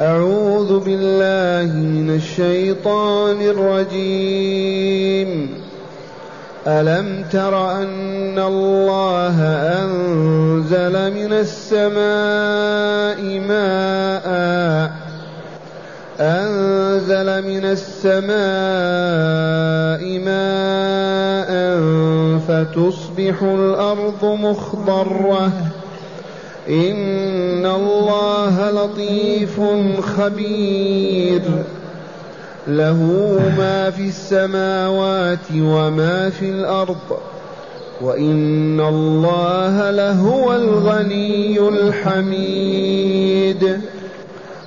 [0.00, 5.50] أعوذ بالله من الشيطان الرجيم.
[6.66, 9.40] ألم تر أن الله
[9.82, 14.92] أنزل من السماء ماء؟
[16.20, 18.34] أنزل من السماء
[20.18, 21.80] ماء
[22.48, 25.52] فتصبح الأرض مخضرة.
[26.68, 29.60] إن الله لطيف
[30.00, 31.42] خبير.
[32.66, 33.02] له
[33.58, 37.18] ما في السماوات وما في الأرض.
[38.00, 43.80] وإن الله لهو الغني الحميد.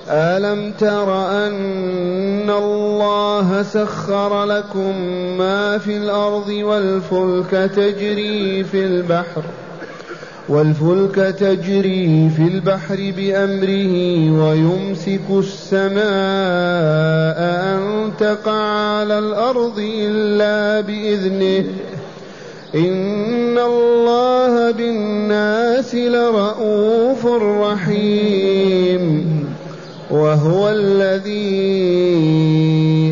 [0.10, 5.02] ألم تر أن الله سخر لكم
[5.38, 9.44] ما في الأرض والفلك تجري في البحر
[10.50, 13.94] والفلك تجري في البحر بأمره
[14.42, 15.98] ويمسك السماء
[17.74, 21.66] أن تقع على الأرض إلا بإذنه.
[22.76, 27.26] إن الله بالناس لرؤوف
[27.62, 29.28] رحيم.
[30.12, 31.58] وهو الذي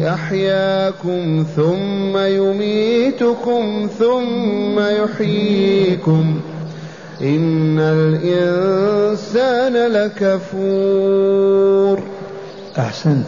[0.07, 6.39] أحياكم ثم يميتكم ثم يحييكم.
[7.21, 11.35] إن الإنسان لكفور.
[12.77, 13.27] أحسنت.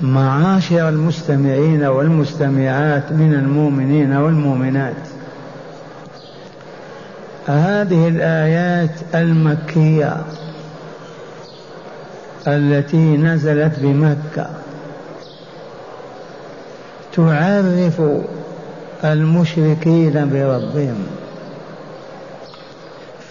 [0.00, 4.96] معاشر المستمعين والمستمعات من المؤمنين والمؤمنات.
[7.46, 10.16] هذه الآيات المكية
[12.46, 14.50] التي نزلت بمكة
[17.12, 18.02] تعرف
[19.04, 21.06] المشركين بربهم.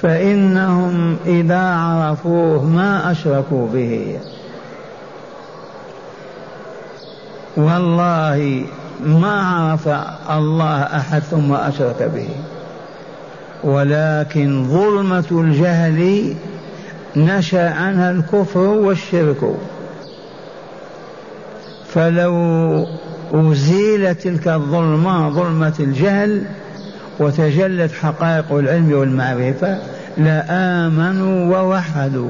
[0.01, 4.19] فإنهم إذا عرفوه ما أشركوا به.
[7.57, 8.63] والله
[9.05, 9.87] ما عرف
[10.29, 12.29] الله أحد ثم أشرك به.
[13.63, 16.35] ولكن ظلمة الجهل
[17.15, 19.55] نشأ عنها الكفر والشرك.
[21.87, 22.85] فلو
[23.33, 26.43] أزيلت تلك الظلمة ظلمة الجهل
[27.19, 29.77] وتجلت حقائق العلم والمعرفة
[30.17, 32.29] لآمنوا ووحدوا.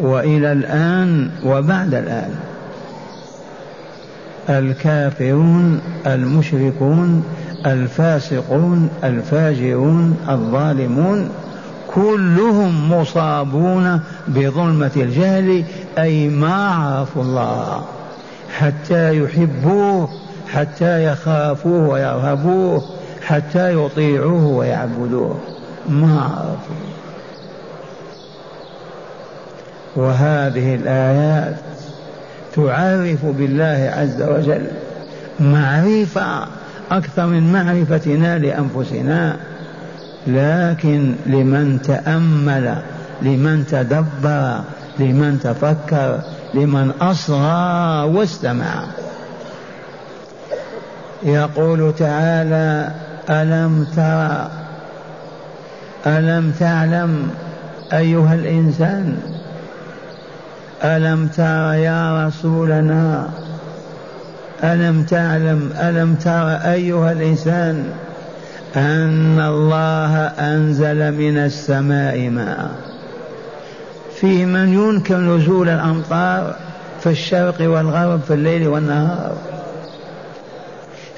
[0.00, 2.34] وإلى الآن وبعد الآن.
[4.48, 7.24] الكافرون المشركون
[7.66, 11.30] الفاسقون الفاجرون الظالمون
[11.94, 15.64] كلهم مصابون بظلمة الجهل
[15.98, 17.84] أي ما عرفوا الله.
[18.58, 20.08] حتى يحبوه
[20.52, 22.82] حتى يخافوه ويرهبوه.
[23.24, 25.40] حتى يطيعوه ويعبدوه.
[25.88, 26.76] ما عرفوا
[29.96, 31.56] وهذه الآيات
[32.56, 34.66] تعرف بالله عز وجل
[35.40, 36.46] معرفة
[36.90, 39.36] أكثر من معرفتنا لأنفسنا.
[40.26, 42.76] لكن لمن تأمل
[43.22, 44.60] لمن تدبر
[44.98, 46.20] لمن تفكر
[46.54, 48.84] لمن أصغى واستمع.
[51.22, 52.90] يقول تعالى
[53.30, 54.50] ألم ترى
[56.06, 57.30] ألم تعلم
[57.92, 59.16] أيها الإنسان؟
[60.84, 63.28] ألم ترى يا رسولنا؟
[64.64, 67.84] ألم تعلم؟ ألم ترى أيها الإنسان
[68.76, 72.70] أن الله أنزل من السماء ماء؟
[74.20, 76.56] فيه من ينكر نزول الأمطار
[77.00, 79.36] في الشرق والغرب في الليل والنهار.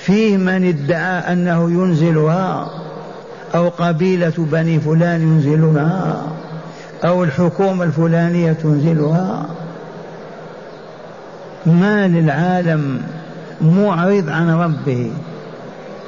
[0.06, 2.70] فيه من ادعى أنه ينزلها؟
[3.54, 6.22] أو قبيلة بني فلان ينزلها؟
[7.04, 9.46] أو الحكومة الفلانية تنزلها؟
[11.66, 13.02] ما للعالم
[13.60, 15.10] معرض عن ربه.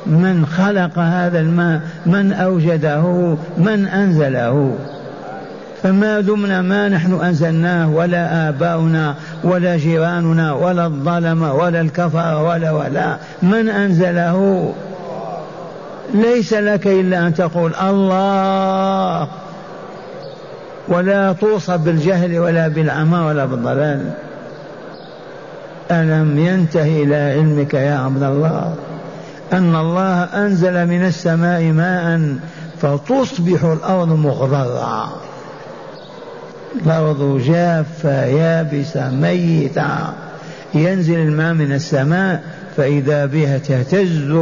[0.07, 4.79] من خلق هذا الماء؟ من أوجده؟ من أنزله؟
[5.83, 9.15] فما دمنا ما نحن أنزلناه ولا آباؤنا
[9.45, 13.17] ولا جيراننا ولا الظلمة ولا الكفر ولا ولا.
[13.43, 14.73] من أنزله؟
[16.15, 19.29] ليس لك إلا أن تقول الله.
[20.89, 24.11] ولا توصف بالجهل ولا بالعمى ولا بالضلال.
[25.91, 28.75] ألم ينتهي إلى علمك يا عبد الله؟
[29.53, 32.37] أن الله أنزل من السماء ماء
[32.83, 35.28] فتصبح الأرض مخضرة
[36.77, 39.89] الأرض جافة يابسة ميتة.
[40.75, 42.43] ينزل الماء من السماء
[42.77, 44.33] فإذا بها تهتز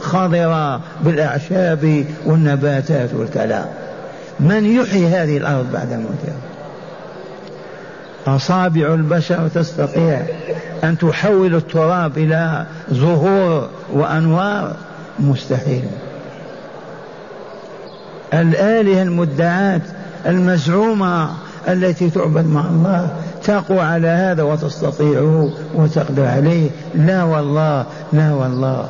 [0.00, 3.66] خضرة بالأعشاب والنباتات والكلام.
[4.40, 6.36] من يحيي هذه الأرض بعد موتها؟
[8.26, 10.22] أصابع البشر تستطيع
[10.84, 14.76] أن تحول التراب إلى زهور وأنوار؟
[15.18, 15.84] مستحيل.
[18.34, 19.80] الآلهة المدعاة
[20.26, 21.28] المزعومة
[21.68, 23.10] التي تعبد مع الله
[23.44, 26.70] تقوى على هذا وتستطيعه وتقدر عليه.
[26.94, 28.88] لا والله لا والله.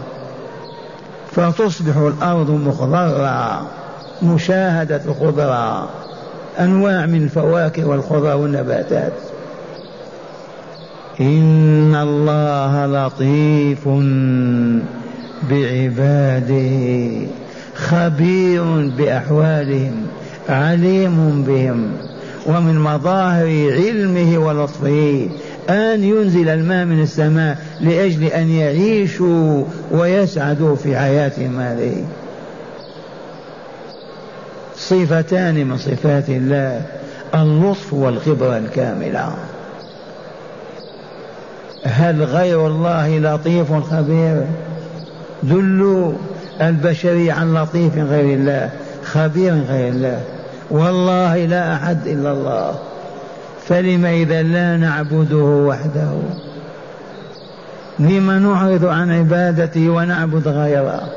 [1.33, 3.67] فتصبح الأرض مخضرة
[4.23, 5.89] مشاهدة الخضرة
[6.59, 9.13] أنواع من الفواكه والخضر والنباتات.
[11.21, 13.89] إن الله لطيف
[15.51, 17.27] بعباده
[17.75, 20.07] خبير بأحوالهم.
[20.49, 21.93] عليم بهم
[22.47, 25.29] ومن مظاهر علمه ولطفه
[25.71, 32.05] أن ينزل الماء من السماء لأجل أن يعيشوا ويسعدوا في حياتهم هذه.
[34.77, 36.83] صفتان من صفات الله
[37.35, 39.35] اللطف والخبرة الكاملة.
[41.85, 44.45] هل غير الله لطيف خبير؟
[45.43, 46.13] دلوا
[46.61, 48.71] البشرية عن لطيف غير الله
[49.05, 50.21] خبير غير الله.
[50.71, 52.79] والله لا أحد إلا الله
[53.67, 56.13] فلم إذا لا نعبده وحده؟
[57.99, 61.09] لم نعرض عن عبادته ونعبد غيره؟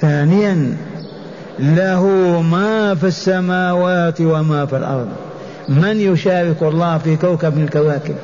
[0.00, 0.76] ثانيا
[1.58, 2.06] له
[2.50, 5.08] ما في السماوات وما في الأرض.
[5.68, 8.14] من يشارك الله في كوكب من الكواكب؟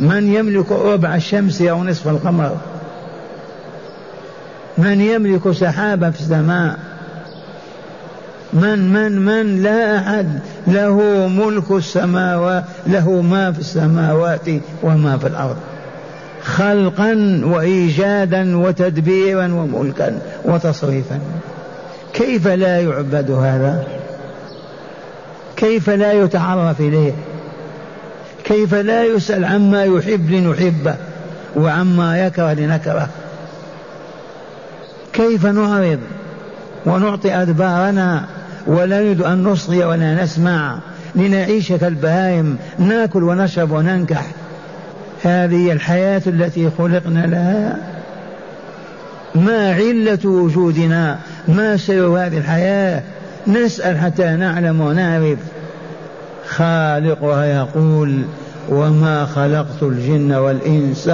[0.00, 2.56] من يملك ربع الشمس أو نصف القمر؟
[4.78, 6.78] من يملك سحابة في السماء؟
[8.52, 10.38] من من من لا أحد.
[10.66, 14.48] له ملك السماوات له ما في السماوات
[14.82, 15.56] وما في الأرض.
[16.42, 21.18] خلقا وإيجادا وتدبيرا وملكا وتصريفا.
[22.12, 23.84] كيف لا يعبد هذا؟
[25.56, 27.12] كيف لا يتعرف إليه؟
[28.44, 30.94] كيف لا يسأل عما يحب لنحبه
[31.56, 33.08] وعما يكره لنكره؟
[35.12, 35.98] كيف نعرض
[36.86, 38.24] ونعطي أدبارنا
[38.66, 40.78] ولا نريد أن نصغي ولا نسمع
[41.14, 44.26] لنعيش كالبهائم نأكل ونشرب وننكح.
[45.22, 47.76] هذه الحياة التي خلقنا لها.
[49.34, 51.18] ما علة وجودنا؟
[51.48, 53.02] ما سر هذه الحياة؟
[53.46, 55.38] نسأل حتى نعلم ونعرف.
[56.48, 58.22] خالقها يقول
[58.68, 61.10] وما خلقت الجن والإنس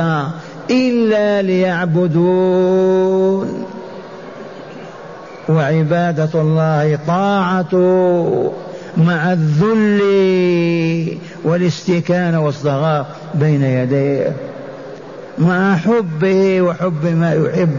[0.70, 2.88] إلا ليعبدون
[5.48, 8.52] وعبادة الله طاعته
[8.96, 14.32] مع الذل والاستكانة والصغار بين يديه
[15.38, 17.70] مع حبه وحب ما يحب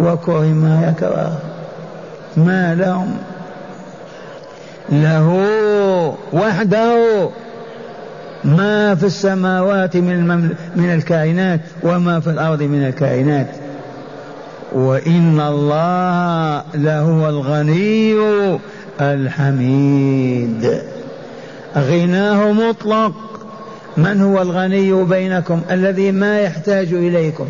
[0.00, 1.38] وكره ما يكره.
[2.36, 3.16] ما لهم؟
[4.92, 5.28] له
[6.32, 7.28] وحده.
[8.44, 10.26] ما في السماوات من
[10.76, 13.46] من الكائنات وما في الأرض من الكائنات.
[14.72, 18.16] وإن الله لهو الغني
[19.00, 20.80] الحميد.
[21.76, 23.12] غناه مطلق.
[23.96, 27.46] من هو الغني بينكم؟ الذي ما يحتاج إليكم.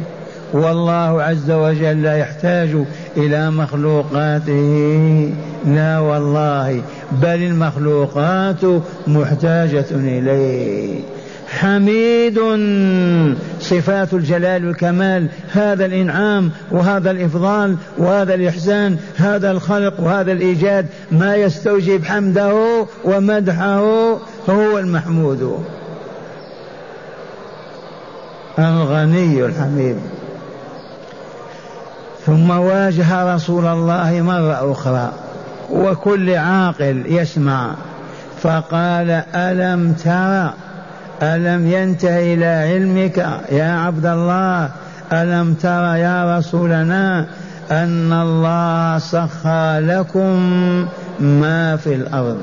[0.53, 2.77] والله عز وجل لا يحتاج
[3.17, 5.33] إلى مخلوقاته.
[5.67, 6.83] لا والله
[7.13, 8.65] بل المخلوقات
[9.07, 11.01] محتاجة إليه.
[11.49, 12.39] حميد
[13.61, 15.29] صفات الجلال والكمال.
[15.53, 20.87] هذا الإنعام وهذا الإفضال وهذا الإحسان هذا الخلق وهذا الإيجاد.
[21.13, 23.81] ما يستوجب حمده ومدحه
[24.49, 25.65] هو المحمود.
[28.59, 29.97] الغني الحميد.
[32.27, 35.13] ثم واجه رسول الله مرة أخرى
[35.71, 37.75] وكل عاقل يسمع
[38.43, 40.53] فقال ألم ترى
[41.23, 43.19] ألم ينته إلى علمك
[43.53, 44.71] يا عبد الله؟
[45.13, 47.27] ألم ترى يا رسولنا
[47.71, 50.39] أن الله سخى لكم
[51.21, 52.41] ما في الأرض؟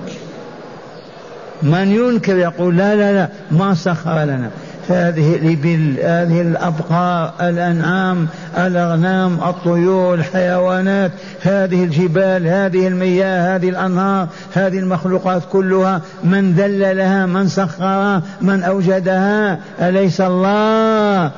[1.63, 4.49] من ينكر يقول لا لا لا ما سخر لنا.
[4.89, 8.27] هذه الإبل هذه الأبقار الأنعام
[8.57, 11.11] الأغنام الطيور الحيوانات
[11.41, 18.63] هذه الجبال هذه المياه هذه الأنهار هذه المخلوقات كلها من ذل لها من سخرها من
[18.63, 21.31] أوجدها أليس الله؟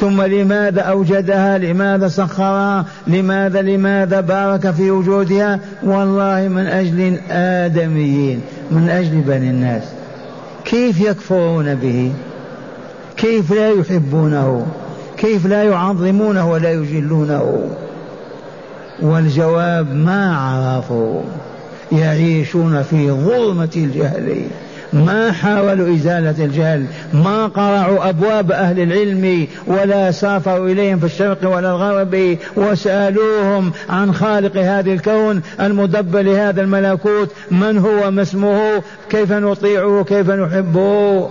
[0.00, 8.40] ثم لماذا أوجدها؟ لماذا سخرها؟ لماذا لماذا بارك في وجودها؟ والله من أجل آدميين
[8.70, 9.82] من أجل بني الناس.
[10.64, 12.12] كيف يكفرون به؟
[13.20, 14.66] كيف لا يحبونه؟
[15.16, 17.70] كيف لا يعظمونه ولا يجلونه؟
[19.02, 21.20] والجواب ما عرفوا.
[21.92, 24.42] يعيشون في ظلمة الجهل.
[24.92, 26.84] ما حاولوا إزالة الجهل.
[27.14, 34.56] ما قرعوا أبواب أهل العلم ولا سافروا إليهم في الشرق ولا الغرب وسألوهم عن خالق
[34.56, 41.28] هذا الكون المدبر لهذا الملكوت من هو ما اسمه كيف نطيعه كيف نحبه؟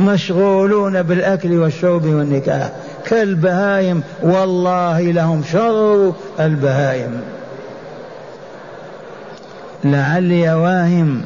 [0.00, 2.72] مشغولون بالأكل والشرب والنكاح.
[3.06, 7.20] كالبهايم والله لهم شر البهايم.
[9.84, 11.22] لعلي واهم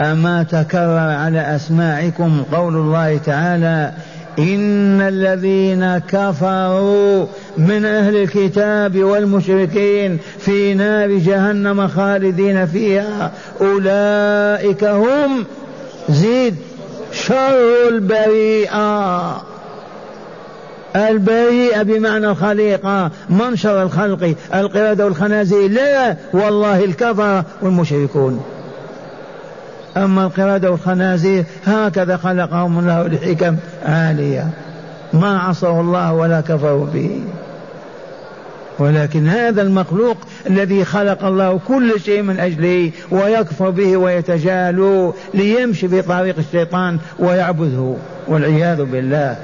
[0.00, 3.92] أما تكرر على أسماعكم قول الله تعالى
[4.38, 13.32] إن الذين كفروا من أهل الكتاب والمشركين في نار جهنم خالدين فيها.
[13.60, 15.44] أولئك هم
[16.08, 16.56] زيد
[17.12, 19.42] شر البريئة
[20.96, 25.70] البريئة بمعنى الخليقة من شر الخلق القردة والخنازير.
[25.70, 28.44] لا والله الكفر والمشركون.
[29.96, 34.48] أما القردة والخنازير هكذا خلقهم الله لحكم عالية.
[35.12, 37.20] ما عصوا الله ولا كفروا به.
[38.78, 40.16] ولكن هذا المخلوق
[40.46, 47.94] الذي خلق الله كل شيء من أجله ويكفر به ويتجاهل ليمشي في طريق الشيطان ويعبده
[48.28, 49.36] والعياذ بالله.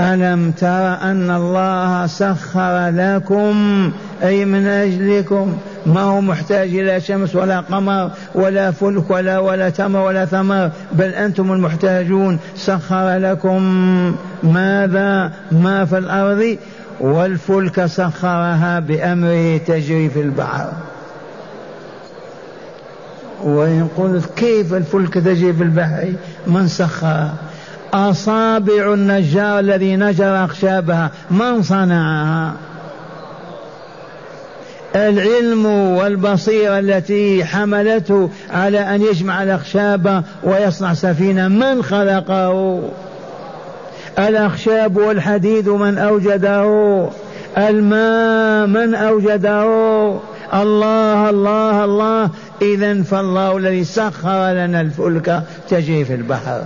[0.00, 7.60] ألم تر أن الله سخر لكم أي من أجلكم؟ ما هو محتاج إلى شمس ولا
[7.60, 12.38] قمر ولا فلك ولا ولا تمر ولا ثمر بل أنتم المحتاجون.
[12.56, 13.62] سخر لكم
[14.42, 16.56] ماذا؟ ما في الأرض
[17.00, 20.72] والفلك سخرها بأمره تجري في البحر.
[23.42, 26.12] وإن قلت كيف الفلك تجري في البحر؟
[26.46, 27.34] من سخرها
[27.94, 32.54] أصابع النجار الذي نجر أخشابها من صنعها؟
[34.96, 41.48] العلم والبصيرة التي حملته على أن يجمع الأخشاب ويصنع سفينة.
[41.48, 42.80] من خلقه؟
[44.18, 47.08] الأخشاب والحديد من أوجده.
[47.58, 49.64] الماء من أوجده.
[50.54, 52.30] الله الله الله.
[52.62, 56.62] إذا فالله الذي سخر لنا الفلك تجري في البحر.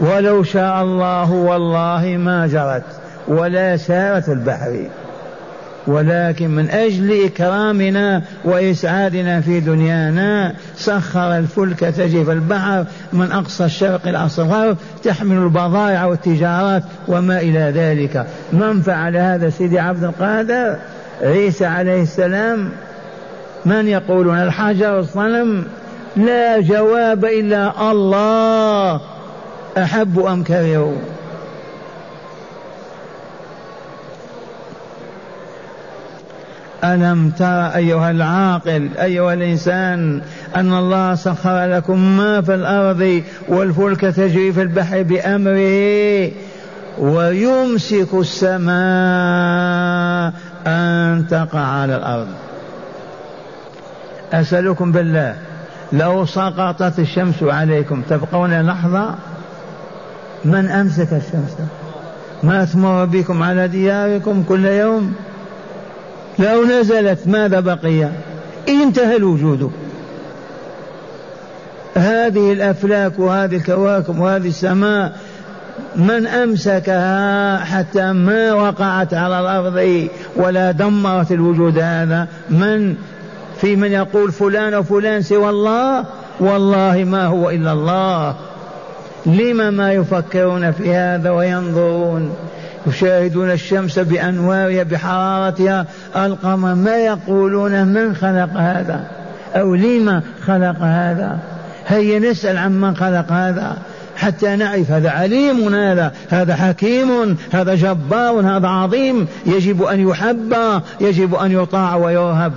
[0.00, 2.84] ولو شاء الله والله ما جرت
[3.28, 4.86] ولا سارت البحر.
[5.86, 14.08] ولكن من أجل إكرامنا وإسعادنا في دنيانا سخر الفلك تجري في البحر من أقصى الشرق
[14.08, 18.26] إلى أقصى الغرب تحمل البضائع والتجارات وما إلى ذلك.
[18.52, 20.76] من فعل هذا سيدي عبد القادر؟
[21.22, 22.68] عيسى عليه السلام.
[23.64, 25.64] من يقولون الحجر الصنم
[26.16, 29.00] لا جواب إلا الله
[29.78, 30.96] أحب أم كرهوا
[36.84, 40.20] ألم تر أيها العاقل أيها الإنسان
[40.56, 46.30] أن الله سخر لكم ما في الأرض والفلك تجري في البحر بأمره
[46.98, 48.72] ويمسك السماء
[50.66, 52.28] أن تقع على الأرض.
[54.32, 55.36] أسألكم بالله
[55.92, 59.14] لو سقطت الشمس عليكم تبقون لحظة؟
[60.44, 61.56] من أمسك الشمس؟
[62.42, 65.14] ما تمر بكم على دياركم كل يوم؟
[66.38, 68.08] لو نزلت ماذا بقي؟
[68.68, 69.72] انتهى الوجود.
[71.94, 75.12] هذه الأفلاك وهذه الكواكب وهذه السماء
[75.96, 82.94] من أمسكها حتى ما وقعت على الأرض ولا دمرت الوجود هذا؟ من
[83.60, 86.04] في من يقول فلان وفلان سوى الله؟
[86.40, 88.34] والله ما هو إلا الله.
[89.26, 92.34] لما ما يفكرون في هذا وينظرون؟
[92.86, 95.86] يشاهدون الشمس بأنوارها بحرارتها
[96.16, 99.04] القمر ما يقولون من خلق هذا؟
[99.54, 101.38] أو لما خلق هذا؟
[101.86, 103.76] هيا نسأل عن من خلق هذا
[104.16, 109.26] حتى نعرف هذا عليم هذا هذا حكيم هذا جبار هذا عظيم.
[109.46, 110.54] يجب أن يحب
[111.00, 112.52] يجب أن يطاع ويرهب.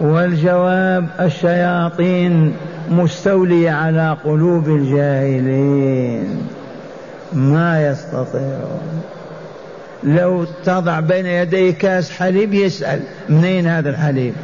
[0.00, 2.54] والجواب الشياطين
[2.90, 6.46] مستولية على قلوب الجاهلين.
[7.34, 9.02] ما يستطيعون
[10.04, 14.34] لو تضع بين يديه كاس حليب يسأل منين هذا الحليب؟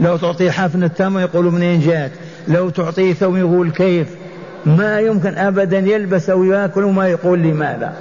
[0.00, 2.10] لو تعطيه حفنة تمر يقول منين جات؟
[2.48, 4.08] لو تعطيه ثوم يقول كيف؟
[4.66, 7.92] ما يمكن أبدا يلبس أو يأكل وما يقول لماذا.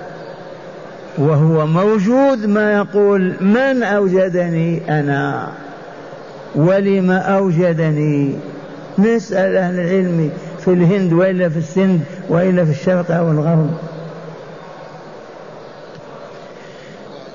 [1.17, 5.47] وهو موجود ما يقول من أوجدني أنا؟
[6.55, 8.35] ولم أوجدني؟
[8.99, 13.69] نسأل أهل العلم في الهند وإلا في السند وإلا في الشرق أو الغرب.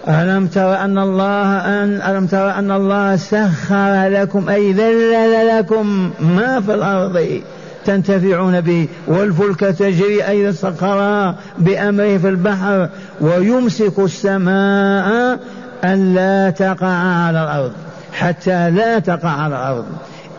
[0.09, 6.61] ألم تر أن الله أن ألم تر أن الله سخر لكم أي ذلل لكم ما
[6.61, 7.41] في الأرض
[7.85, 12.89] تنتفعون به والفلك تجري أيضا سخرها بأمره في البحر
[13.21, 15.39] ويمسك السماء
[15.85, 16.87] أن لا تقع
[17.27, 17.73] على الأرض
[18.13, 19.85] حتى لا تقع على الأرض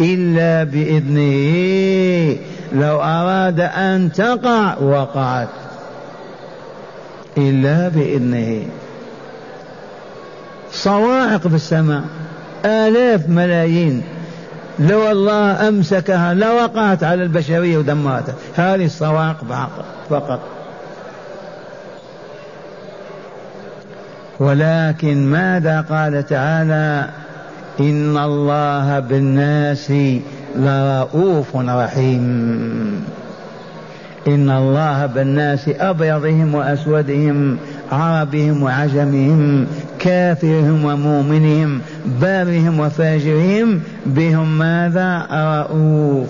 [0.01, 2.37] إلا بإذنه
[2.73, 5.47] لو أراد أن تقع وقعت
[7.37, 8.65] إلا بإذنه.
[10.75, 12.03] صواعق في السماء
[12.65, 14.03] آلاف ملايين.
[14.79, 18.35] لو الله أمسكها لوقعت على البشرية ودمرتها.
[18.55, 19.37] هذه الصواعق
[20.09, 20.39] فقط.
[24.39, 27.09] ولكن ماذا قال تعالى؟
[27.79, 29.93] إن الله بالناس
[30.55, 33.05] لرؤوف رحيم.
[34.27, 37.57] إن الله بالناس أبيضهم وأسودهم.
[37.91, 39.67] عربهم وعجمهم
[39.99, 46.27] كافرهم ومؤمنهم بارهم وفاجرهم بهم ماذا؟ رؤوف.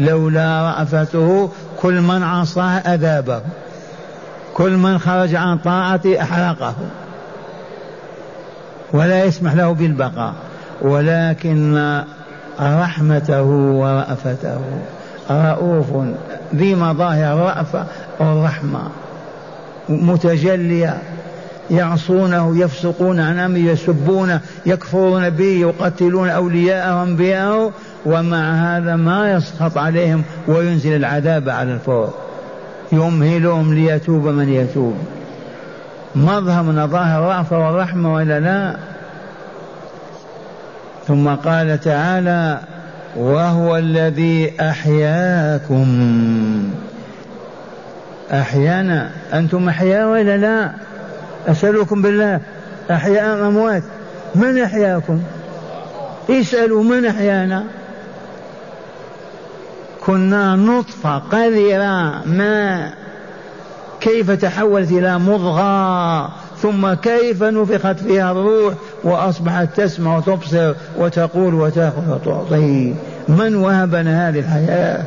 [0.00, 3.40] لولا رأفته كل من عصاه أذابه.
[4.54, 6.74] كل من خرج عن طاعته أحرقه.
[8.92, 10.34] ولا يسمح له بالبقاء.
[10.82, 12.00] ولكن
[12.60, 14.60] رحمته ورأفته.
[15.30, 15.86] رؤوف
[16.54, 17.84] ذي مظاهر الرأفة
[18.18, 18.80] والرحمة.
[19.88, 20.98] متجلية
[21.70, 27.72] يعصونه يفسقون عن أمره يسبونه يكفرون به يقتلون أولياءه وأنبياءه
[28.06, 32.14] ومع هذا ما يسخط عليهم وينزل العذاب على الفور.
[32.92, 34.96] يمهلهم ليتوب من يتوب.
[36.14, 38.76] مظهر من مظاهر الرأفة والرحمة ولا لا؟
[41.06, 42.60] ثم قال تعالى
[43.16, 45.86] وهو الذي أحياكم
[48.32, 50.72] أحيانا أنتم أحياء ولا لا؟
[51.46, 52.40] أسألكم بالله.
[52.90, 53.82] أحياء أموات؟
[54.34, 55.20] من أحياكم؟
[56.30, 57.64] اسألوا من أحيانا.
[60.06, 62.90] كنا نطفة قذرة ما
[64.00, 66.26] كيف تحولت إلى مضغة
[66.62, 68.74] ثم كيف نفخت فيها الروح
[69.04, 72.94] وأصبحت تسمع وتبصر وتقول وتأخذ وتعطي.
[73.28, 75.04] من وهبنا هذه الحياة؟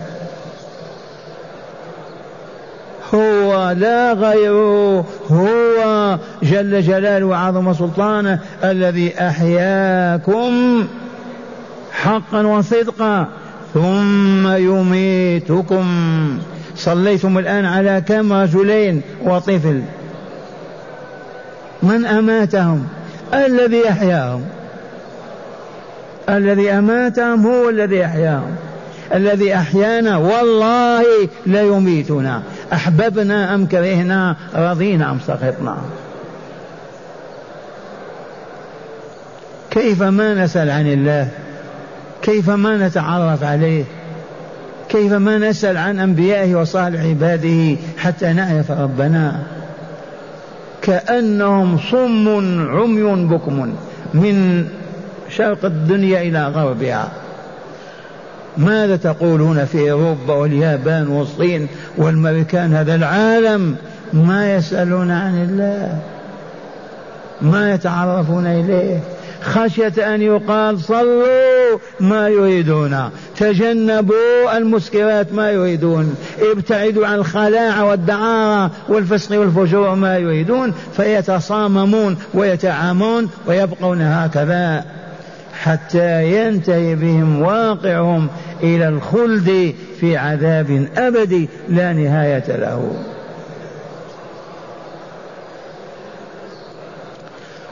[3.50, 10.52] هو لا غيره هو جل جلاله وعظم سلطانه الذي أحياكم
[11.92, 13.28] حقا وصدقا
[13.74, 15.88] ثم يميتكم.
[16.76, 19.82] صليتم الآن على كم رجلين وطفل؟
[21.84, 22.88] من أماتهم؟
[23.34, 24.44] الذي أحياهم.
[26.30, 28.56] الذي أماتهم هو الذي أحياهم.
[29.14, 31.04] الذي أحيانا والله
[31.46, 32.44] لا يميتنا.
[32.74, 35.78] أحببنا أم كرهنا؟ رضينا أم سخطنا؟
[39.72, 41.28] كيف ما نسأل عن الله؟
[42.22, 43.84] كيف ما نتعرف عليه؟
[44.90, 49.40] كيف ما نسأل عن أنبيائه وصالح عباده حتى نعرف ربنا؟
[50.82, 52.28] كأنهم صم
[52.70, 53.76] عمي بكم
[54.14, 54.68] من
[55.30, 57.12] شرق الدنيا إلى غربها.
[58.60, 61.68] ماذا تقولون في أوروبا واليابان والصين
[61.98, 63.76] والمريكان هذا العالم
[64.14, 66.00] ما يسألون عن الله
[67.42, 69.00] ما يتعرفون إليه.
[69.42, 76.16] خشية أن يقال صلوا ما يريدون تجنبوا المسكرات ما يريدون
[76.52, 84.86] ابتعدوا عن الخلاعة والدعارة والفسق والفجور ما يريدون فيتصاممون ويتعامون ويبقون هكذا.
[85.64, 88.28] حتى ينتهي بهم واقعهم
[88.64, 92.92] إلى الخلد في عذاب أبدي لا نهاية له.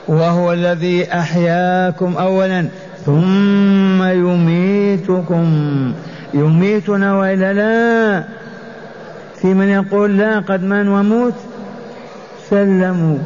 [0.08, 2.68] وهو الذي أحياكم أولا
[3.06, 5.48] ثم يميتكم.
[6.34, 8.24] يميتنا وإلا لا.
[9.42, 11.34] في من يقول لا قد من وموت.
[12.50, 13.18] سلموا.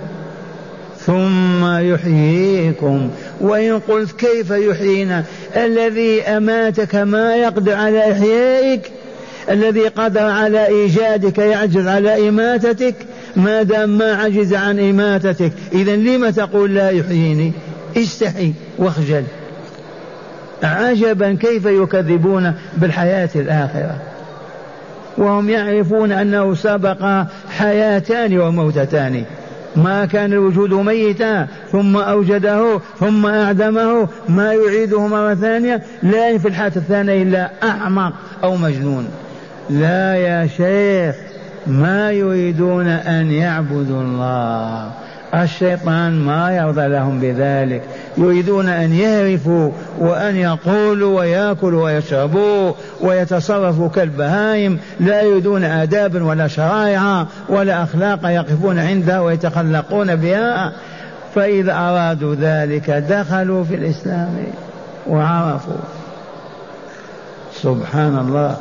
[0.97, 3.09] ثم يحييكم.
[3.41, 5.23] وإن قلت كيف يحيينا؟
[5.55, 8.91] الذي أماتك ما يقدر على إحيائك
[9.49, 12.95] الذي قدر على إيجادك يعجز على إماتتك
[13.35, 15.51] ما دام ما عجز عن إماتتك.
[15.73, 17.51] إذا لم تقول لا يحييني؟
[17.97, 19.23] استحي واخجل.
[20.63, 23.95] عجبا كيف يكذبون بالحياة الآخرة.
[25.17, 29.23] وهم يعرفون أنه سبق حياتان وموتتان.
[29.75, 36.75] ما كان الوجود ميتا ثم أوجده ثم أعدمه ما يعيده مرة ثانية لا في الحالة
[36.75, 39.07] الثانية إلا أحمق أو مجنون.
[39.69, 41.15] لا يا شيخ
[41.67, 44.91] ما يريدون أن يعبدوا الله.
[45.35, 47.81] الشيطان ما يرضى لهم بذلك.
[48.17, 54.79] يريدون أن يهرفوا وأن يقولوا ويأكلوا ويشربوا ويتصرفوا كالبهائم.
[54.99, 60.73] لا يريدون آدابا ولا شرائع ولا أخلاق يقفون عندها ويتخلقون بها.
[61.35, 64.43] فإذا أرادوا ذلك دخلوا في الإسلام
[65.07, 65.81] وعرفوا.
[67.53, 68.57] سبحان الله.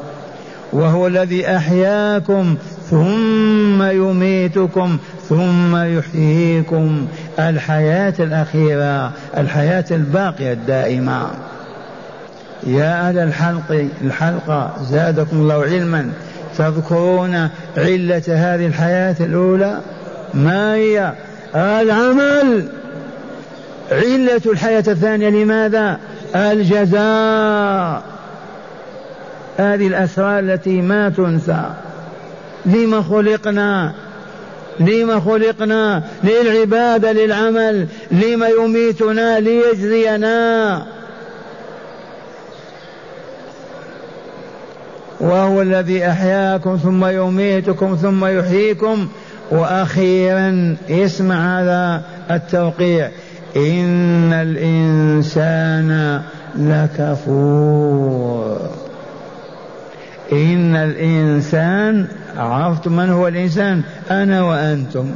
[0.73, 2.57] وهو الذي أحياكم
[2.91, 7.07] ثم يميتكم ثم يحييكم.
[7.39, 11.31] الحياة الأخيرة الحياة الباقية الدائمة.
[12.67, 16.11] يا أهل الحلق الحلقة زادكم الله علما.
[16.59, 19.81] تذكرون علة هذه الحياة الأولى؟
[20.35, 21.13] ما هي؟
[21.55, 22.69] العمل.
[23.93, 25.99] علة الحياة الثانية لماذا؟
[26.35, 28.03] الجزاء.
[29.59, 31.65] هذه الأسرار التي ما تنسى.
[32.67, 33.93] لما خلقنا؟
[34.81, 40.87] لما خلقنا للعبادة للعمل؟ لما يميتنا ليجزينا؟
[45.21, 49.09] وهو الذي أحياكم ثم يميتكم ثم يحييكم.
[49.51, 53.11] وأخيرا اسمع هذا التوقيع.
[53.57, 56.21] إن الإنسان
[56.57, 58.11] لكفور.
[60.33, 65.11] إن الإنسان عرفتم من هو الإنسان؟ أنا وأنتم.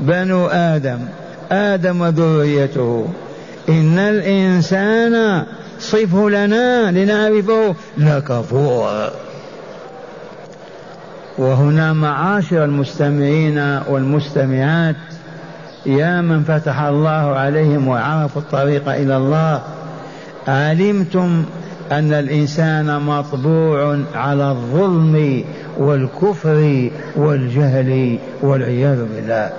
[0.00, 0.98] بنو آدم.
[1.52, 3.06] آدم وذريته.
[3.68, 5.44] إن الإنسان
[5.80, 9.10] صفه لنا لنعرفه لكفور
[11.38, 13.58] وهنا معاشر المستمعين
[13.88, 14.96] والمستمعات
[15.86, 19.62] يا من فتح الله عليهم وعرفوا الطريق إلى الله
[20.48, 21.44] علمتم
[21.90, 25.44] أن الإنسان مطبوع على الظلم
[25.78, 29.52] والكفر والجهل والعياذ بالله.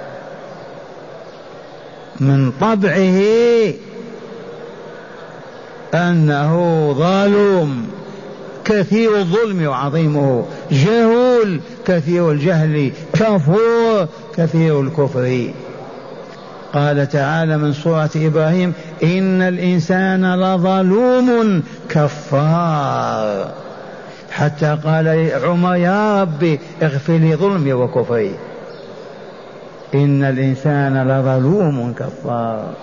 [2.20, 3.20] من طبعه
[5.94, 7.86] أنه ظالم
[8.66, 10.46] كثير الظلم وعظيمه.
[10.72, 12.92] جهول كثير الجهل.
[13.14, 14.08] كفور
[14.38, 15.52] كثير الكفر.
[16.74, 23.52] قال تعالى من سورة إبراهيم إن الإنسان لظلوم كفار.
[24.32, 28.36] حتى قال عمر يا ربي اغفر لي ظلمي وكفري.
[29.96, 32.74] إن الإنسان لظلوم كفار.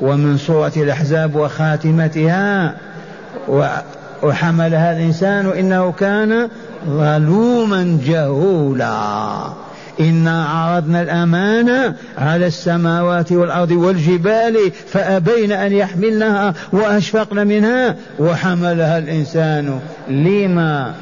[0.00, 2.76] ومن سورة الأحزاب وخاتمتها
[4.22, 6.48] وحملها الإنسان إنه كان
[6.86, 8.90] ظلوما جهولا.
[10.00, 20.94] إنا عرضنا الأمانة على السماوات والأرض والجبال فأبين أن يحملنها وأشفقن منها وحملها الإنسان لما؟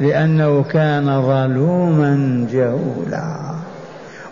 [0.00, 3.56] لأنه كان ظلوما جهولا.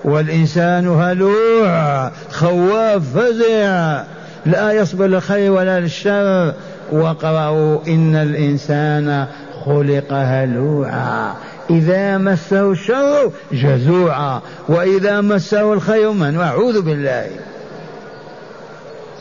[0.05, 4.03] والإنسان هلوع خواف فزع.
[4.46, 6.53] لا يصبر للخير ولا للشر.
[6.92, 9.27] واقرأوا إن الإنسان
[9.64, 11.33] خلق هلوعا.
[11.70, 17.31] إذا مسه الشر جزوعا وإذا مسه الخير من أعوذ بالله.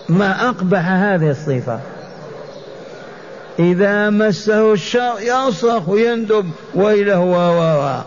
[0.09, 1.79] ما أقبح هذه الصفة.
[3.59, 8.05] إذا مسه الشر يصرخ ويندب ويله وراء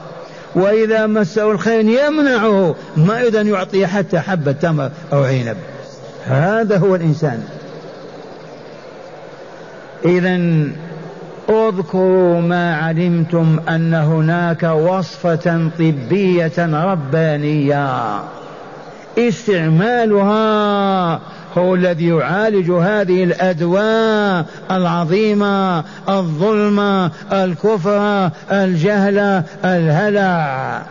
[0.54, 5.56] وإذا مسه الخير يمنعه ما إذا يعطي حتى حبة تمر أو عنب.
[6.26, 7.44] هذا هو الإنسان.
[10.04, 10.36] إذا
[11.48, 18.20] اذكروا ما علمتم أن هناك وصفة طبية ربانية.
[19.18, 21.20] استعمالها
[21.58, 30.82] هو الذي يعالج هذه الأدواء العظيمة الظلم الكفر الجهل الهلع.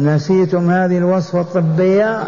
[0.00, 2.22] نسيتم هذه الوصفة الطبية؟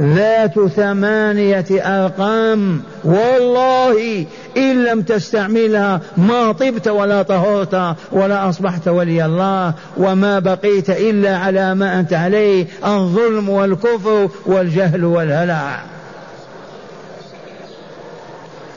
[0.00, 4.26] ذات ثمانية أرقام والله
[4.56, 11.74] إن لم تستعملها ما طبت ولا طهرت ولا أصبحت ولي الله وما بقيت إلا على
[11.74, 15.80] ما أنت عليه الظلم والكفر والجهل والهلع.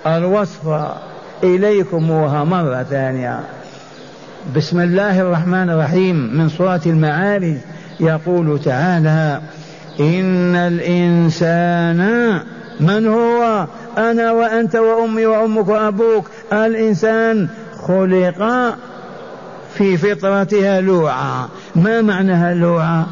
[0.08, 0.88] الوصف
[1.44, 3.40] إليكموها مرة ثانية.
[4.56, 7.56] بسم الله الرحمن الرحيم من سورة المعارج
[8.00, 9.42] يقول تعالى
[10.00, 12.40] إن الإنسان
[12.80, 16.26] من هو؟ أنا وأنت وأمي وأمك وأبوك.
[16.54, 17.48] الإنسان
[17.88, 18.74] خلق
[19.74, 21.48] في فطرتها لوعا.
[21.76, 23.06] ما معنى هلوعا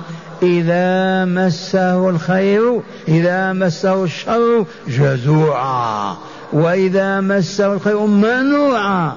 [0.44, 6.15] إذا مسه الخير إذا مسه الشر جزوعا.
[6.54, 9.12] وإذا مسه الخير منوعا.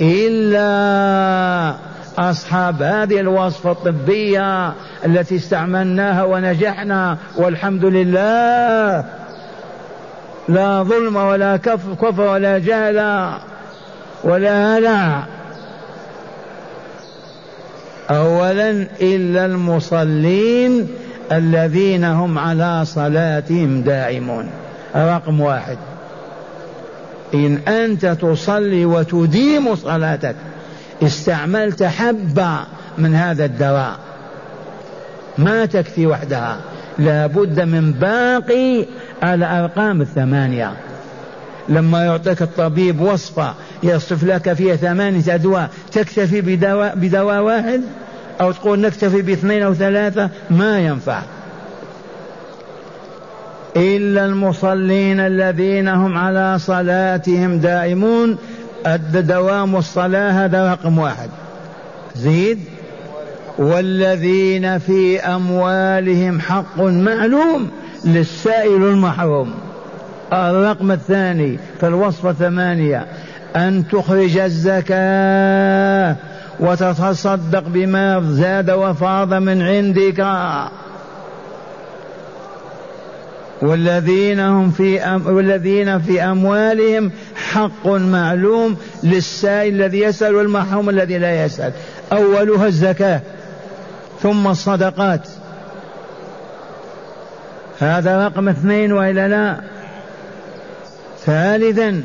[0.00, 1.74] إلا
[2.18, 4.72] أصحاب هذه الوصفة الطبية
[5.06, 9.04] التي استعملناها ونجحنا والحمد لله.
[10.48, 13.30] لا ظلم ولا كفر ولا جهل
[14.24, 15.24] ولا هلع.
[18.10, 20.88] أولا إلا المصلين
[21.32, 24.50] الذين هم على صلاتهم دائمون
[24.96, 25.78] رقم واحد.
[27.34, 30.36] إن أنت تصلي وتديم صلاتك
[31.06, 32.58] استعملت حبة
[32.98, 33.98] من هذا الدواء.
[35.38, 36.60] ما تكفي وحدها.
[36.98, 38.86] لا بد من باقي
[39.22, 40.72] الأرقام الثمانية.
[41.68, 47.80] لما يعطيك الطبيب وصفة يصف لك فيها ثمانية أدواء تكتفي بدواء, بدواء واحد؟
[48.40, 51.22] أو تقول نكتفي باثنين أو ثلاثة؟ ما ينفع.
[53.76, 58.38] إلا المصلين الذين هم على صلاتهم دائمون
[59.14, 61.28] دوام الصلاة هذا رقم واحد.
[62.16, 62.58] زيد
[63.58, 67.70] والذين في أموالهم حق معلوم
[68.04, 69.54] للسائل المحروم.
[70.32, 73.06] الرقم الثاني في الوصفة ثمانية
[73.56, 76.16] أن تخرج الزكاة
[76.60, 80.26] وتتصدق بما زاد وفاض من عندك.
[83.64, 91.44] والذين هم في أم والذين في أموالهم حق معلوم للسائل الذي يسأل والمحروم الذي لا
[91.44, 91.72] يسأل.
[92.12, 93.20] أولها الزكاة
[94.22, 95.28] ثم الصدقات.
[97.78, 99.60] هذا رقم اثنين وإلا لا؟
[101.26, 102.02] ثالثا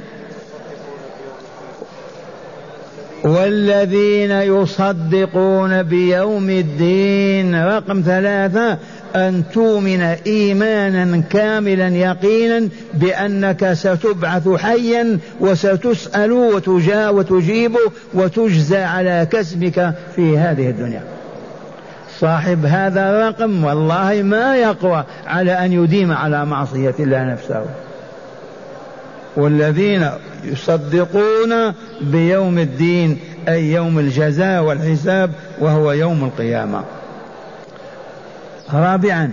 [3.23, 8.77] والذين يصدقون بيوم الدين رقم ثلاثة
[9.15, 17.75] أن تؤمن إيمانا كاملا يقينا بأنك ستبعث حيا وستسأل وتجا وتجيب
[18.13, 21.03] وتجزى على كسبك في هذه الدنيا.
[22.19, 27.65] صاحب هذا الرقم والله ما يقوى على أن يديم على معصية الله نفسه.
[29.35, 30.09] والذين
[30.43, 33.17] يصدقون بيوم الدين
[33.47, 36.83] أي يوم الجزاء والحساب وهو يوم القيامة.
[38.73, 39.31] رابعا.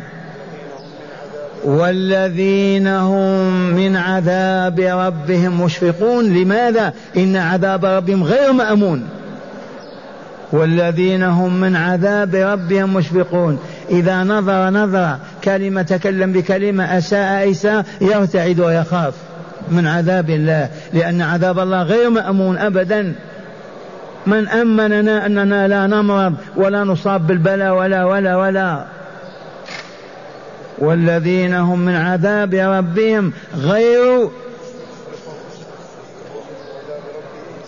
[1.65, 6.25] والذين هم من عذاب ربهم مشفقون.
[6.25, 9.09] لماذا؟ إن عذاب ربهم غير مأمون.
[10.53, 13.59] والذين هم من عذاب ربهم مشفقون.
[13.91, 19.15] إذا نظر نظر كلمة تكلم بكلمة أساء إساء يرتعد ويخاف
[19.71, 20.69] من عذاب الله.
[20.93, 23.15] لأن عذاب الله غير مأمون أبدا.
[24.27, 28.96] من أمننا أننا لا نمرض ولا نصاب بالبلاء ولا ولا ولا.
[30.79, 34.29] والذين هم من عذاب ربهم غير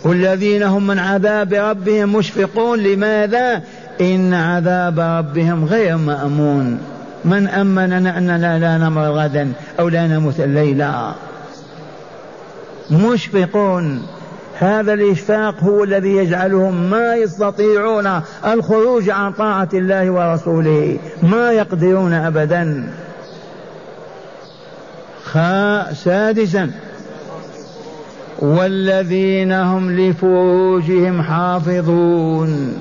[0.04, 2.78] والذين هم من عذاب ربهم مشفقون.
[2.78, 3.62] لماذا؟
[4.00, 6.80] إن عذاب ربهم غير مأمون.
[7.24, 11.14] من أمننا أننا لا نمر غدا أو لا نموت الليلة؟
[12.90, 14.02] مشفقون.
[14.60, 22.92] هذا الإشفاق هو الذي يجعلهم ما يستطيعون الخروج عن طاعة الله ورسوله ما يقدرون أبدا.
[25.92, 26.70] سادسا.
[28.38, 32.78] والذين هم لفروجهم حافظون.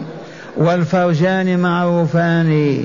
[0.57, 2.81] والفرجان معروفان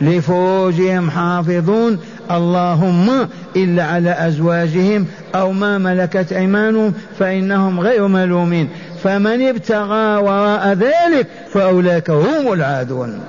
[0.00, 1.98] لفروجهم حافظون.
[2.30, 8.68] اللهم إلا على أزواجهم أو ما ملكت أيمانهم فإنهم غير ملومين.
[9.04, 13.20] فمن ابتغى وراء ذلك فأولئك هم العادون.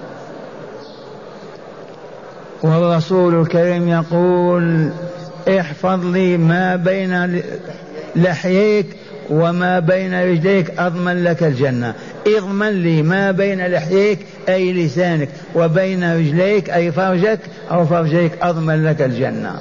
[2.63, 4.89] والرسول الكريم يقول
[5.59, 7.41] احفظ لي ما بين
[8.15, 8.97] لحييك
[9.29, 11.93] وما بين رجليك أضمن لك الجنة.
[12.27, 17.39] اضمن لي ما بين لحييك أي لسانك وبين رجليك أي فرجك
[17.71, 19.51] أو فرجيك أضمن لك الجنة.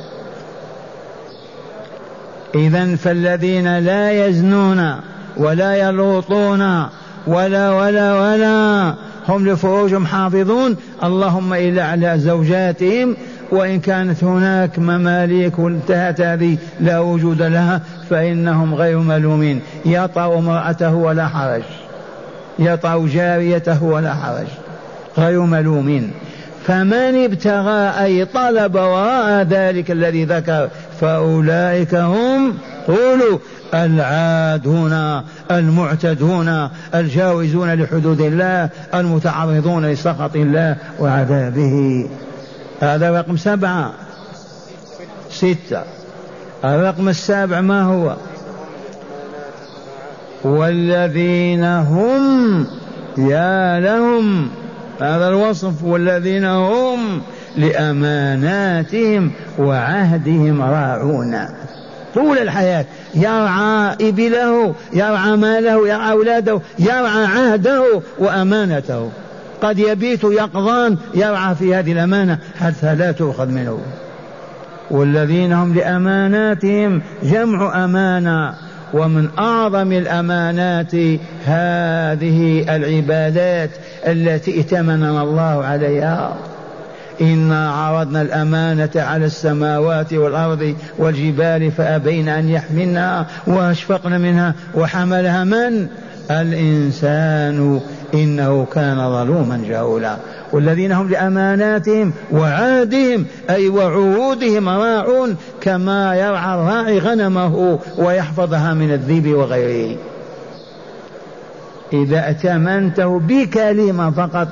[2.55, 4.95] إذا فالذين لا يزنون
[5.37, 6.87] ولا يلوطون
[7.27, 8.95] ولا ولا ولا
[9.29, 13.17] هم لفروجهم حافظون اللهم إلا على زوجاتهم
[13.53, 19.61] وإن كانت هناك مماليك وانتهت هذه لا وجود لها فإنهم غير ملومين.
[19.85, 21.63] يطأ امرأته ولا حرج.
[22.59, 24.47] يطأ جاريته ولا حرج.
[25.19, 26.11] غير ملومين.
[26.67, 30.69] فمن ابتغى أي طلب وراء ذلك الذي ذكر
[31.01, 32.55] فأولئك هم
[32.87, 33.39] قولوا
[33.75, 42.07] العادون المعتدون الجاوزون لحدود الله المتعرضون لسخط الله وعذابه.
[42.83, 43.93] هذا رقم سبعة.
[45.31, 45.83] ستة.
[46.65, 48.17] الرقم السابع ما هو؟
[50.45, 52.67] والذين هم
[53.19, 54.51] يا لهم
[55.01, 55.85] هذا الوصف.
[55.85, 57.23] والذين هم
[57.57, 61.39] لأماناتهم وعهدهم راعون.
[62.15, 62.85] طول الحياة.
[63.15, 69.11] يرعى إبله يرعى ماله يرعى أولاده يرعى عهده وأمانته.
[69.63, 73.79] قد يبيت يقظان يرعى في هذه الأمانة حتى لا تؤخذ منه.
[74.91, 78.55] والذين هم لأماناتهم جمع أمانة
[78.93, 80.95] ومن أعظم الأمانات
[81.45, 83.71] هذه العبادات
[84.07, 86.37] التي ائتمننا الله عليها.
[87.21, 94.55] إنا عرضنا الأمانة على السماوات والأرض والجبال فأبين أن يحملنها وأشفقن منها.
[94.75, 95.87] وحملها من؟
[96.31, 97.81] الإنسان
[98.15, 100.17] إنه كان ظلوما جهولا.
[100.53, 109.97] والذين هم لأماناتهم وعادهم أي وعهودهم راعون كما يرعى الراعي غنمه ويحفظها من الذيب وغيره.
[111.93, 114.49] إذا ائتمنته بكلمة فقط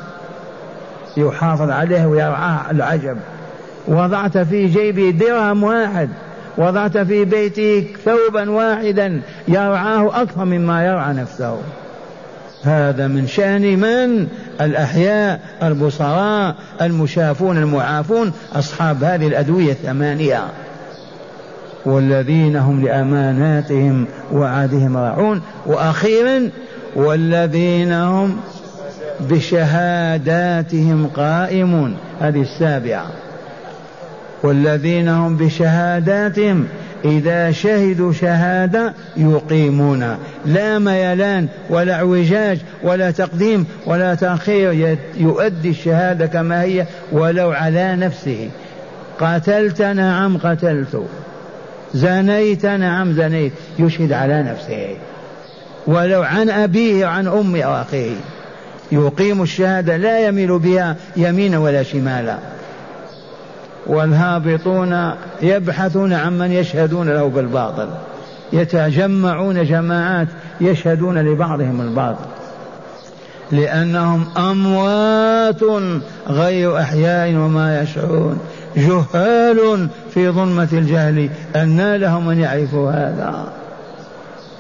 [1.16, 3.16] يحافظ عليه ويرعاه العجب.
[3.88, 6.09] وضعت في جيبه درهم واحد
[6.59, 11.57] وضعت في بيتك ثوبا واحدا يرعاه أكثر مما يرعى نفسه.
[12.64, 14.27] هذا من شأن من؟
[14.61, 20.44] الأحياء البصراء المشافون المعافون أصحاب هذه الأدوية الثمانية.
[21.85, 25.42] والذين هم لأماناتهم وعهدهم راعون.
[25.66, 26.51] وأخيرا
[26.96, 28.37] والذين هم
[29.20, 31.96] بشهاداتهم قائمون.
[32.20, 33.07] هذه السابعة.
[34.42, 36.66] والذين هم بشهاداتهم
[37.05, 40.17] إذا شهدوا شهادة يقيمون.
[40.47, 48.51] لا ميلان ولا اعوجاج ولا تقديم ولا تأخير يؤدي الشهادة كما هي ولو على نفسه.
[49.21, 51.03] قتلت نعم قتلت.
[51.95, 53.53] زنيت نعم زنيت.
[53.79, 54.97] يشهد على نفسه.
[55.87, 58.17] ولو عن أبيه وعن أمه أو أخيه
[58.93, 62.39] يقيم الشهادة لا يميل بها يمينا ولا شمالا.
[63.87, 65.12] والهابطون
[65.43, 67.88] يبحثون عن من يشهدون له بالباطل
[68.53, 70.29] يتجمعون جماعات
[70.61, 72.25] يشهدون لبعضهم الباطل
[73.53, 75.62] لأنهم أموات
[76.29, 78.38] غير أحياء وما يشعرون
[78.77, 83.53] جهال في ظلمة الجهل أن لهم من يعرفوا هذا.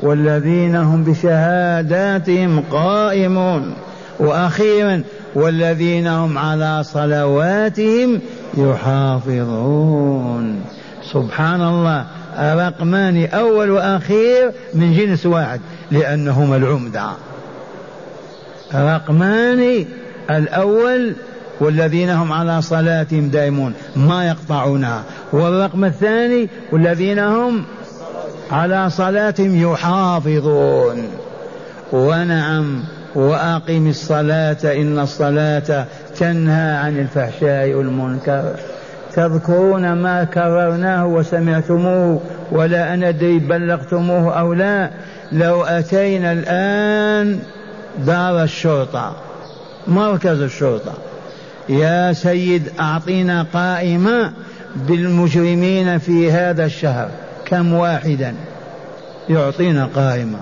[0.02, 3.74] والذين هم بشهاداتهم قائمون
[4.18, 5.02] وأخيرا
[5.34, 8.20] والذين هم على صلواتهم
[8.56, 10.60] يحافظون.
[11.12, 12.06] سبحان الله
[12.38, 15.60] رقمان أول وأخير من جنس واحد
[15.90, 17.10] لانهما العمده
[18.74, 19.86] رقمان
[20.30, 21.14] الأول
[21.60, 25.02] والذين هم على صلاتهم دائمون ما يقطعونها.
[25.32, 27.64] والرقم الثاني والذين هم
[28.50, 31.08] على صلاتهم يحافظون.
[31.92, 32.84] ونعم
[33.14, 35.86] وأقم الصلاة إن الصلاة
[36.20, 38.54] تنهى عن الفحشاء والمنكر.
[39.12, 42.20] تذكرون ما كررناه وسمعتموه
[42.52, 44.90] ولا ندري بلغتموه أو لا.
[45.32, 47.40] لو أتينا الآن
[48.06, 49.16] دار الشرطة
[49.86, 50.92] مركز الشرطة.
[51.68, 54.32] يا سيد أعطينا قائمة
[54.76, 57.08] بالمجرمين في هذا الشهر.
[57.46, 58.34] كم واحدا؟
[59.28, 60.38] يعطينا قائمة.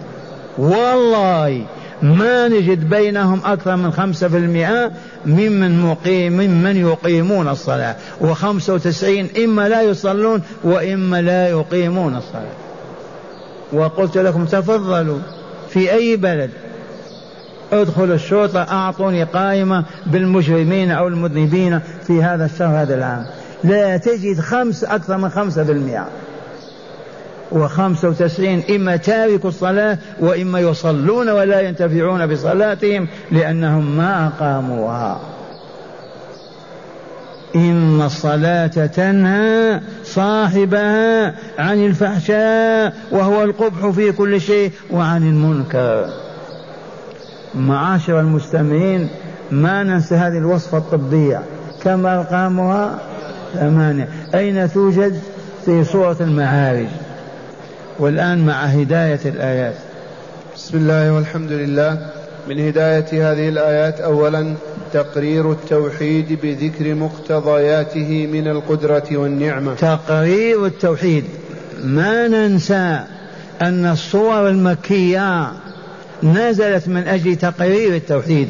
[0.59, 1.64] والله
[2.03, 4.91] ما نجد بينهم أكثر من خمسة في المئة
[5.27, 7.97] ممن مقيم ممن يقيمون الصلاة.
[8.21, 12.57] وخمسة وتسعين إما لا يصلون وإما لا يقيمون الصلاة.
[13.73, 15.19] وقلت لكم تفضلوا
[15.71, 16.51] في أي بلد.
[17.73, 23.27] ادخلوا الشرطة أعطوني قائمة بالمجرمين أو المذنبين في هذا الشهر هذا العام.
[23.65, 26.09] لا تجد خمس أكثر من خمسة بالمئة
[27.53, 35.21] وخمسة وتسعين إما تاركوا الصلاة وإما يصلون ولا ينتفعون بصلاتهم لأنهم ما أقاموها.
[37.57, 46.11] إن الصلاة تنهى صاحبها عن الفحشاء وهو القبح في كل شيء وعن المنكر.
[47.55, 49.09] معاشر المستمعين
[49.51, 51.43] ما ننسى هذه الوصفة الطبية.
[51.83, 52.99] كم أرقامها؟
[53.55, 54.09] ثمانية.
[54.35, 55.20] أين توجد؟
[55.64, 56.87] في سورة المعارج.
[57.99, 59.74] والآن مع هداية الآيات.
[60.57, 61.99] بسم الله والحمد لله.
[62.49, 64.55] من هداية هذه الآيات أولا
[64.92, 69.74] تقرير التوحيد بذكر مقتضياته من القدرة والنعمة.
[69.74, 71.24] تقرير التوحيد.
[71.84, 73.01] ما ننسى
[73.62, 75.53] أن الصور المكية
[76.22, 78.49] نزلت من أجل تقرير التوحيد.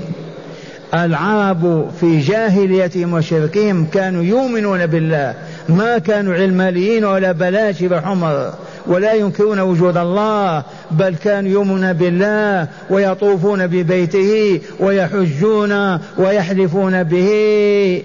[0.94, 5.34] العرب في جاهليتهم وشركهم كانوا يؤمنون بالله.
[5.68, 8.52] ما كانوا علمانيين ولا بلاشب حمر.
[8.88, 18.02] ولا ينكرون وجود الله بل كانوا يؤمنون بالله ويطوفون ببيته ويحجون ويحلفون به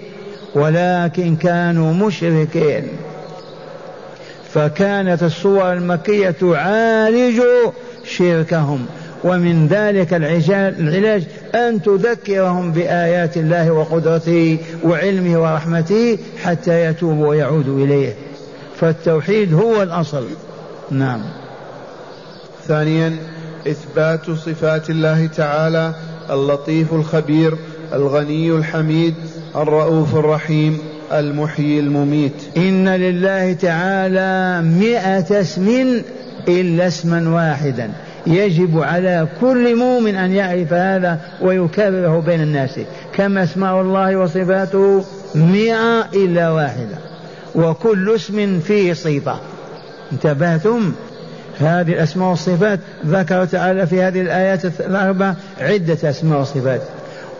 [0.54, 2.88] ولكن كانوا مشركين.
[4.52, 7.42] فكانت الصور المكية تعالج
[8.04, 8.86] شركهم
[9.24, 11.24] ومن ذلك العلاج
[11.54, 18.14] أن تذكرهم بآيات الله وقدرته وعلمه ورحمته حتى يتوبوا ويعودوا إليه.
[18.76, 20.24] فالتوحيد هو الأصل.
[20.90, 21.20] نعم.
[22.68, 23.16] ثانيا
[23.68, 25.94] إثبات صفات الله تعالى
[26.30, 27.54] اللطيف الخبير
[27.92, 29.14] الغني الحميد
[29.56, 30.78] الرؤوف الرحيم
[31.12, 32.32] المحيي المميت.
[32.56, 36.02] إن لله تعالى مئة اسم
[36.48, 37.90] إلا اسما واحدا.
[38.26, 42.80] يجب على كل مؤمن أن يعرف هذا ويكرره بين الناس.
[43.14, 45.04] كما أسماء الله وصفاته
[45.34, 46.98] مئة إلا واحدة.
[47.54, 49.40] وكل اسم فيه صفة
[50.12, 50.92] انتبهتم؟
[51.58, 56.80] هذه الأسماء والصفات ذكر تعالى في هذه الآيات الأربع عدة أسماء وصفات.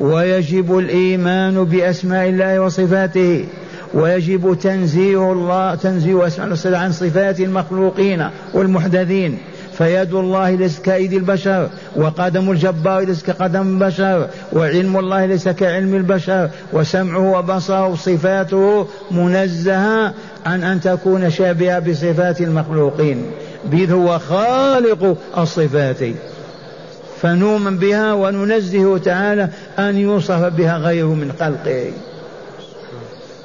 [0.01, 3.47] ويجب الإيمان بأسماء الله وصفاته.
[3.95, 9.39] ويجب تنزيه الله تنزيه أسماء الله عن صفات المخلوقين والمحدثين.
[9.79, 16.51] فيد الله ليست كأيدي البشر وقدم الجبار ليس كقدم البشر وعلم الله ليس كعلم البشر
[16.73, 20.15] وسمعه وبصره وصفاته منزهة.
[20.47, 23.27] عن أن تكون شابهة بصفات المخلوقين.
[23.65, 25.97] بل هو خالق الصفات.
[27.23, 31.91] فنؤمن بها وننزه تعالى أن يوصف بها غيره من خلقه.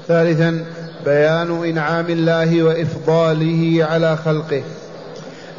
[0.08, 0.66] ثالثا
[1.06, 4.64] بيان إنعام الله وإفضاله على خلقه.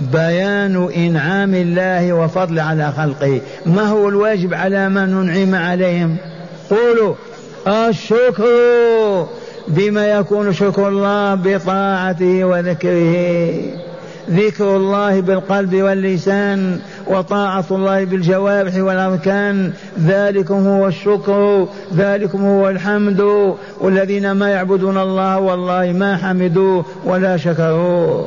[0.01, 3.41] بيان إنعام الله وفضل على خلقه.
[3.67, 6.17] ما هو الواجب على من ننعم عليهم؟
[6.71, 7.15] قولوا
[7.67, 9.27] الشكر.
[9.71, 13.55] بما يكون شكر الله بطاعته وذكره.
[14.31, 19.73] ذكر الله بالقلب واللسان وطاعة الله بالجوارح والأركان.
[20.01, 21.67] ذلكم هو الشكر
[21.97, 23.55] ذلكم هو الحمد.
[23.81, 28.27] والذين ما يعبدون الله والله ما حمدوه ولا شكروه.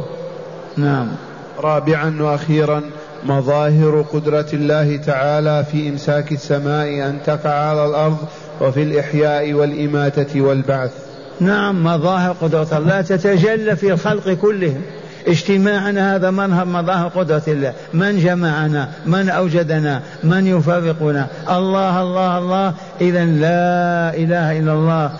[0.77, 1.07] نعم.
[1.59, 2.81] رابعا وأخيرا
[3.25, 8.17] مظاهر قدرة الله تعالى في إمساك السماء أن تقع على الأرض
[8.61, 11.12] وفي الإحياء والإماتة والبعث.
[11.39, 13.01] نعم مظاهر قدرة الله.
[13.01, 14.81] تتجلى في الخلق كلهم.
[15.27, 17.73] اجتماعنا هذا منهر مظاهر قدرة الله.
[17.93, 22.73] من جمعنا؟ من أوجدنا؟ من يفرقنا؟ الله الله الله.
[23.01, 25.11] إذا لا إله إلا الله.